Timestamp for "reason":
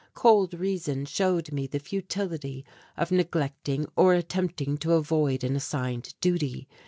0.55-1.05